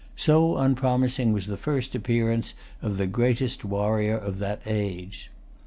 [0.15, 5.29] So unpromising was the first appearance of the greatest warrior of that age.